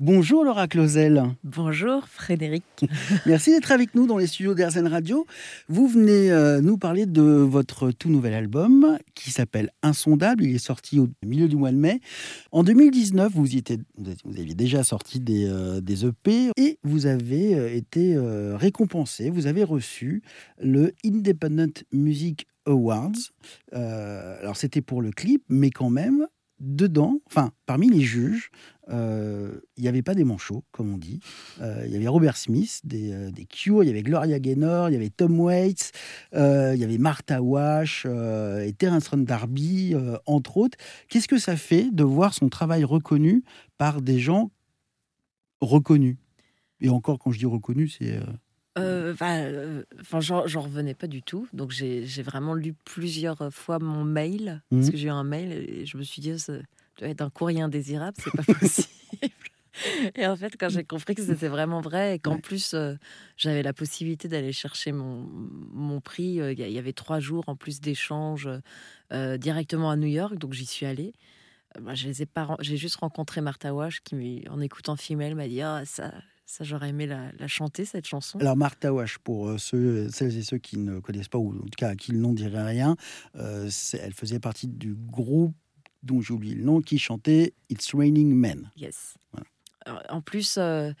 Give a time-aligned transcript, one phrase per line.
[0.00, 1.24] Bonjour Laura Clausel.
[1.42, 2.62] Bonjour Frédéric.
[3.26, 5.26] Merci d'être avec nous dans les studios d'Airzen Radio.
[5.68, 10.44] Vous venez euh, nous parler de votre tout nouvel album qui s'appelle Insondable.
[10.44, 11.98] Il est sorti au milieu du mois de mai.
[12.52, 17.06] En 2019, vous, y étiez, vous aviez déjà sorti des, euh, des, EP et vous
[17.06, 18.16] avez euh, été
[18.54, 19.30] récompensé.
[19.30, 20.22] Vous avez reçu
[20.60, 23.32] le Independent Music Awards.
[23.72, 26.28] alors c'était pour le clip, mais quand même,
[26.60, 28.50] dedans, enfin, parmi les juges,
[28.90, 31.20] euh, il n'y avait pas des manchots, comme on dit.
[31.60, 34.88] Euh, il y avait Robert Smith, des, euh, des Cure, il y avait Gloria Gaynor,
[34.88, 35.92] il y avait Tom Waits,
[36.32, 39.94] il y avait Martha Wash et Terence Ron Darby,
[40.26, 40.78] entre autres.
[41.08, 43.44] Qu'est-ce que ça fait de voir son travail reconnu
[43.76, 44.50] par des gens
[45.60, 46.16] reconnus?
[46.80, 48.18] Et encore, quand je dis reconnu, c'est...
[48.76, 51.48] Enfin, j'en revenais pas du tout.
[51.52, 54.62] Donc, j'ai vraiment lu plusieurs fois mon mail.
[54.70, 54.90] Parce mmh.
[54.90, 56.52] que j'ai eu un mail et je me suis dit, oh,
[57.00, 58.88] être un courrier indésirable, c'est pas possible.
[60.16, 62.94] Et en fait, quand j'ai compris que c'était vraiment vrai et qu'en plus euh,
[63.36, 65.26] j'avais la possibilité d'aller chercher mon,
[65.72, 68.48] mon prix, euh, il y, avait trois jours en plus d'échanges
[69.12, 71.12] euh, directement à New York, donc j'y suis allée.
[71.80, 75.46] Bah, je les ai pas, j'ai juste rencontré Martha Wash qui, en écoutant Female, m'a
[75.46, 76.12] dit ah ça,
[76.46, 78.38] ça j'aurais aimé la, chanter cette chanson.
[78.40, 81.76] Alors Martha Wash, pour ceux, celles et ceux qui ne connaissent pas ou en tout
[81.76, 82.96] cas à qui le nom dirait rien,
[83.34, 85.54] elle faisait partie du groupe
[86.02, 88.70] dont j'ai oublié le nom, qui chantait It's Raining Men.
[88.76, 89.16] Yes.
[90.10, 90.92] En plus, euh,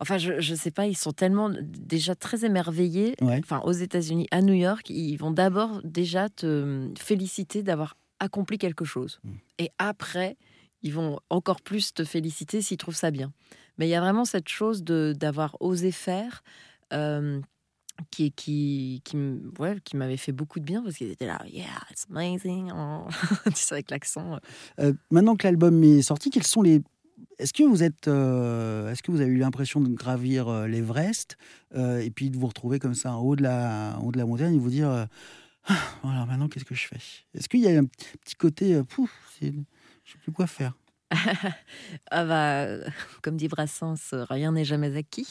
[0.00, 3.14] enfin, je ne sais pas, ils sont tellement déjà très émerveillés.
[3.20, 8.84] Enfin, aux États-Unis, à New York, ils vont d'abord déjà te féliciter d'avoir accompli quelque
[8.84, 9.20] chose.
[9.22, 9.30] Mm.
[9.58, 10.36] Et après,
[10.82, 13.32] ils vont encore plus te féliciter s'ils trouvent ça bien.
[13.78, 16.42] Mais il y a vraiment cette chose d'avoir osé faire.
[16.92, 17.40] Euh,
[18.10, 19.16] qui, qui, qui,
[19.58, 23.06] ouais, qui m'avait fait beaucoup de bien parce qu'ils étaient là, yeah, it's amazing, oh.
[23.46, 24.38] tu sais, avec l'accent.
[24.80, 26.82] Euh, maintenant que l'album est sorti, quels sont les.
[27.38, 31.36] Est-ce que vous êtes, euh, est-ce que vous avez eu l'impression de gravir euh, l'Everest
[31.74, 34.26] et puis de vous retrouver comme ça en haut de la, en haut de la
[34.26, 35.08] montagne et vous dire,
[35.66, 37.00] ah, voilà, maintenant qu'est-ce que je fais?
[37.34, 39.10] Est-ce qu'il y a un petit côté, pouf,
[39.40, 40.74] je sais plus quoi faire
[42.10, 42.90] ah bah,
[43.22, 45.26] comme dit Brassens, rien n'est jamais acquis.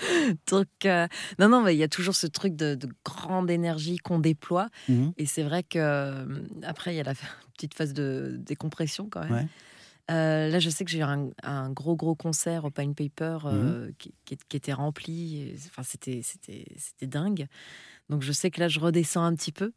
[0.50, 1.06] Donc, euh,
[1.38, 4.68] non, non, mais il y a toujours ce truc de, grande énergie qu'on déploie.
[4.88, 6.24] Mmh Et c'est vrai que euh,
[6.62, 7.14] après, il y a la
[7.54, 9.48] petite phase de décompression quand même.
[10.10, 13.92] Euh, là, je sais que j'ai eu un, gros, gros concert au Pine Paper mmh
[14.26, 15.54] qui, était rempli.
[15.66, 16.22] Enfin, c'était,
[17.02, 17.46] dingue.
[18.08, 19.72] Donc, je sais que là, je redescends un petit peu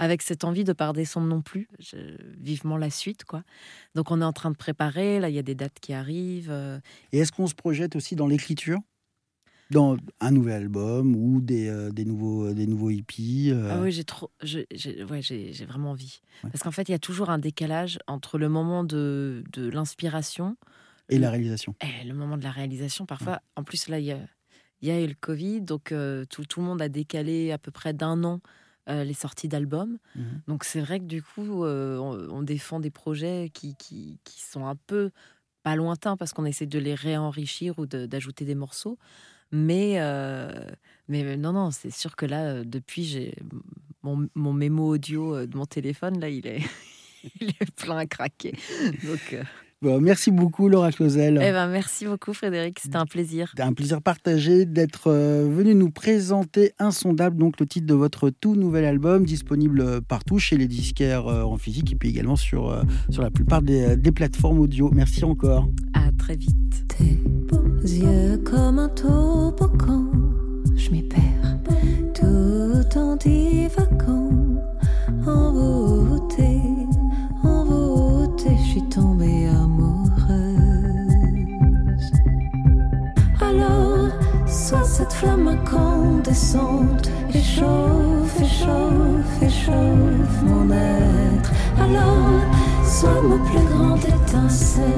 [0.00, 1.68] avec cette envie de pas redescendre non plus.
[2.38, 3.42] vivement la suite, quoi.
[3.94, 5.20] Donc, on est en train de préparer.
[5.20, 6.52] Là, il y a des dates qui arrivent.
[7.12, 8.80] Et est-ce qu'on se projette aussi dans l'écriture?
[9.70, 13.70] Dans un nouvel album ou des, euh, des nouveaux, euh, des nouveaux hippies euh.
[13.70, 14.66] Ah oui, j'ai trop, j'ai,
[15.10, 16.20] ouais, j'ai, vraiment envie.
[16.42, 20.56] Parce qu'en fait, il y a toujours un décalage entre le moment de, de l'inspiration
[21.10, 21.74] et la réalisation.
[21.80, 24.18] Et le moment de la réalisation, parfois, en plus, là, il y a,
[24.82, 25.94] y a eu le Covid, donc
[26.28, 28.40] tout, tout, le monde a décalé à peu près d'un an
[28.86, 29.98] les sorties d'albums.
[30.16, 34.66] Mmh donc c'est vrai que du coup, on, défend des projets qui, qui, qui, sont
[34.66, 35.10] un peu
[35.62, 38.98] pas lointains parce qu'on essaie de les réenrichir ou d'ajouter des morceaux.
[39.52, 40.50] Mais, euh,
[41.08, 43.34] mais non, non, c'est sûr que là, euh, depuis, j'ai
[44.02, 46.60] mon, mon, mémo audio euh, de mon téléphone, là, il est,
[47.40, 48.54] il est plein à craquer.
[49.04, 49.36] Donc.
[49.80, 51.38] Bon, merci beaucoup Laura Clausel.
[51.40, 53.46] Eh ben, merci beaucoup Frédéric, c'était un plaisir.
[53.50, 58.56] C'était un plaisir partagé d'être venu nous présenter Insondable, donc le titre de votre tout
[58.56, 63.30] nouvel album, disponible partout chez les disquaires en physique et puis également sur, sur la
[63.30, 64.90] plupart des, des plateformes audio.
[64.92, 65.68] Merci encore.
[65.94, 66.88] À très vite
[67.96, 70.04] yeux comme un toboggan,
[70.76, 71.58] je m'y perds
[72.14, 74.30] tout en divagant,
[75.26, 76.60] envoûtée,
[77.42, 80.18] envoûtée, je suis tombée amoureuse.
[83.40, 84.08] Alors,
[84.46, 91.52] soit cette flamme incandescente échauffe, échauffe, échauffe mon être.
[91.78, 92.40] Alors,
[92.84, 94.97] soit ma plus grande étincelle